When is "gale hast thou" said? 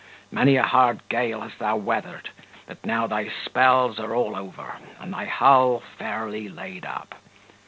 1.09-1.75